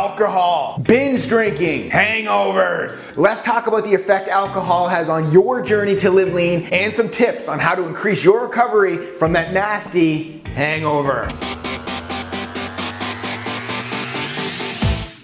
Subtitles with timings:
[0.00, 3.14] alcohol, binge drinking, hangovers.
[3.18, 7.10] Let's talk about the effect alcohol has on your journey to live lean and some
[7.10, 11.28] tips on how to increase your recovery from that nasty hangover.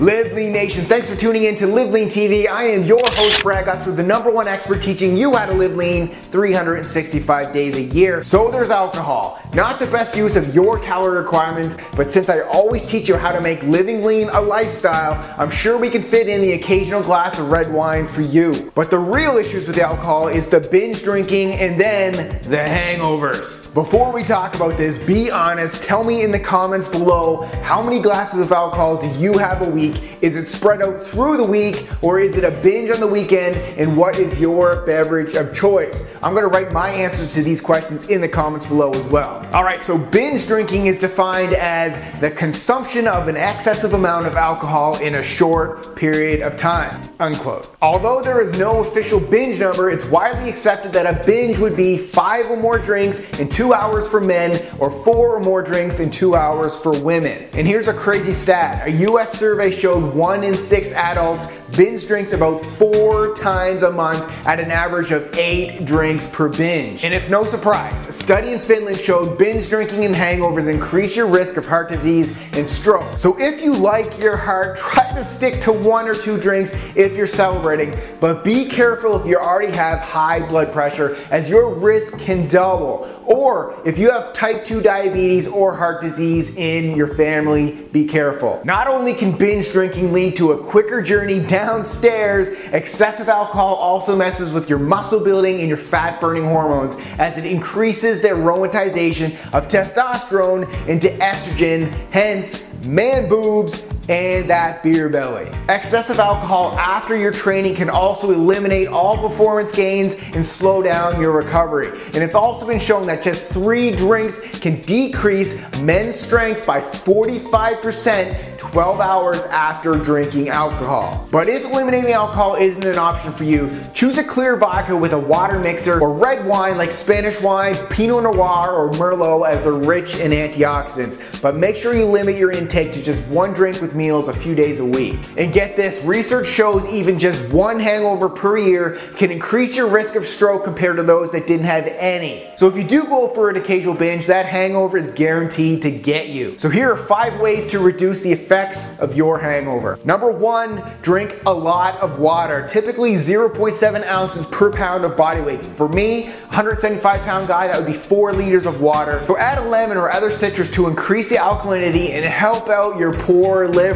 [0.00, 2.46] Live Lean Nation, thanks for tuning in to Live Lean TV.
[2.46, 5.74] I am your host, Brad Gouthro, the number one expert teaching you how to live
[5.74, 8.22] lean 365 days a year.
[8.22, 9.42] So there's alcohol.
[9.54, 13.32] Not the best use of your calorie requirements, but since I always teach you how
[13.32, 17.40] to make living lean a lifestyle, I'm sure we can fit in the occasional glass
[17.40, 18.70] of red wine for you.
[18.76, 23.74] But the real issues with alcohol is the binge drinking and then the hangovers.
[23.74, 27.98] Before we talk about this, be honest, tell me in the comments below how many
[27.98, 30.18] glasses of alcohol do you have a week week?
[30.22, 33.56] Is it spread out through the week or is it a binge on the weekend?
[33.78, 36.16] And what is your beverage of choice?
[36.22, 39.46] I'm gonna write my answers to these questions in the comments below as well.
[39.52, 44.36] All right, so binge drinking is defined as the consumption of an excessive amount of
[44.36, 47.74] alcohol in a short period of time, unquote.
[47.80, 51.96] Although there is no official binge number, it's widely accepted that a binge would be
[51.96, 56.10] five or more drinks in two hours for men or four or more drinks in
[56.10, 57.48] two hours for women.
[57.52, 58.86] And here's a crazy stat.
[58.86, 64.46] A US survey showed one in six adults binge drinks about four times a month
[64.46, 67.04] at an average of eight drinks per binge.
[67.04, 68.08] And it's no surprise.
[68.08, 72.30] A study in Finland showed binge drinking and hangovers increase your risk of heart disease
[72.54, 73.18] and stroke.
[73.18, 77.16] So if you like your heart, try to stick to one or two drinks if
[77.16, 82.18] you're celebrating, but be careful if you already have high blood pressure as your risk
[82.18, 83.14] can double.
[83.24, 88.60] Or if you have type 2 diabetes or heart disease in your family, be careful.
[88.64, 94.52] Not only can binge drinking lead to a quicker journey downstairs, excessive alcohol also messes
[94.52, 99.68] with your muscle building and your fat burning hormones as it increases the aromatization of
[99.68, 105.50] testosterone into estrogen, hence man boobs and that beer belly.
[105.68, 111.32] Excessive alcohol after your training can also eliminate all performance gains and slow down your
[111.32, 111.88] recovery.
[112.14, 118.58] And it's also been shown that just three drinks can decrease men's strength by 45%
[118.58, 121.26] 12 hours after drinking alcohol.
[121.30, 125.18] But if eliminating alcohol isn't an option for you, choose a clear vodka with a
[125.18, 130.16] water mixer or red wine like Spanish wine, Pinot Noir, or Merlot as they're rich
[130.16, 131.40] in antioxidants.
[131.40, 134.54] But make sure you limit your intake to just one drink with meals a few
[134.54, 135.18] days a week.
[135.36, 140.14] And get this, research shows even just one hangover per year can increase your risk
[140.14, 142.48] of stroke compared to those that didn't have any.
[142.56, 146.28] So if you do go for an occasional binge, that hangover is guaranteed to get
[146.28, 146.56] you.
[146.56, 149.98] So here are five ways to reduce the effects of your hangover.
[150.04, 155.64] Number one, drink a lot of water, typically 0.7 ounces per pound of body weight.
[155.64, 159.22] For me, 175 pound guy, that would be four liters of water.
[159.24, 163.12] So add a lemon or other citrus to increase the alkalinity and help out your
[163.12, 163.87] poor liver.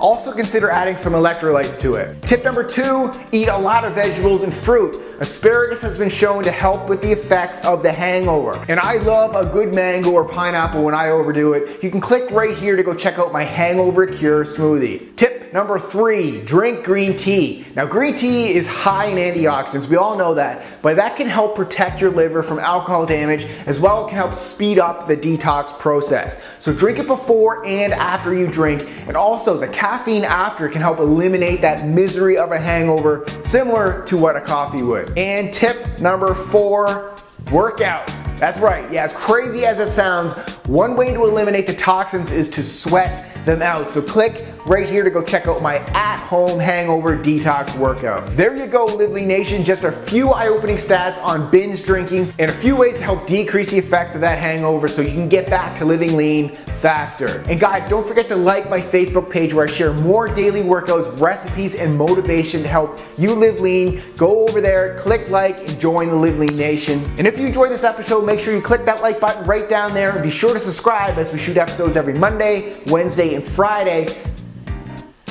[0.00, 2.20] Also consider adding some electrolytes to it.
[2.22, 4.96] Tip number two, eat a lot of vegetables and fruit.
[5.20, 8.64] Asparagus has been shown to help with the effects of the hangover.
[8.68, 11.82] And I love a good mango or pineapple when I overdo it.
[11.82, 15.14] You can click right here to go check out my hangover cure smoothie.
[15.16, 17.66] Tip number three, drink green tea.
[17.74, 21.56] Now green tea is high in antioxidants, we all know that, but that can help
[21.56, 25.76] protect your liver from alcohol damage as well it can help speed up the detox
[25.78, 26.42] process.
[26.58, 30.98] So drink it before and after you drink and also the caffeine after can help
[30.98, 35.16] eliminate that misery of a hangover similar to what a coffee would.
[35.18, 37.16] And tip number four,
[37.50, 38.10] workout.
[38.38, 40.32] That's right, yeah, as crazy as it sounds,
[40.66, 43.90] one way to eliminate the toxins is to sweat them out.
[43.90, 48.28] So click right here to go check out my at-home hangover detox workout.
[48.30, 49.64] There you go, Live Lean Nation.
[49.64, 53.70] Just a few eye-opening stats on binge drinking and a few ways to help decrease
[53.70, 57.42] the effects of that hangover so you can get back to living lean faster.
[57.48, 61.18] And guys, don't forget to like my Facebook page where I share more daily workouts,
[61.20, 64.02] recipes, and motivation to help you live lean.
[64.16, 67.02] Go over there, click like, and join the Live Lean Nation.
[67.18, 69.94] And if you enjoyed this episode, make sure you click that like button right down
[69.94, 74.06] there and be sure to subscribe as we shoot episodes every Monday, Wednesday, and Friday.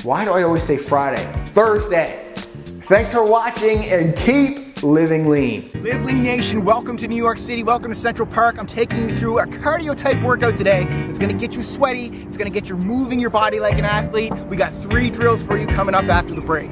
[0.02, 1.24] Why do I always say Friday?
[1.46, 2.34] Thursday.
[2.34, 5.70] Thanks for watching and keep living lean.
[5.76, 8.58] Live Lean Nation, welcome to New York City, welcome to Central Park.
[8.58, 10.88] I'm taking you through a cardio type workout today.
[11.08, 14.34] It's gonna get you sweaty, it's gonna get you moving your body like an athlete.
[14.48, 16.72] We got three drills for you coming up after the break.